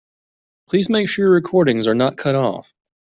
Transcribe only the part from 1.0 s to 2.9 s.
sure your recordings are not cut off.